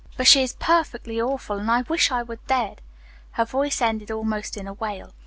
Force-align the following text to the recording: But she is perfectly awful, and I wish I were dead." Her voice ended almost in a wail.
But 0.17 0.25
she 0.25 0.41
is 0.41 0.53
perfectly 0.53 1.21
awful, 1.21 1.59
and 1.59 1.69
I 1.69 1.81
wish 1.83 2.09
I 2.11 2.23
were 2.23 2.39
dead." 2.47 2.81
Her 3.33 3.45
voice 3.45 3.83
ended 3.83 4.09
almost 4.09 4.57
in 4.57 4.67
a 4.67 4.73
wail. 4.73 5.13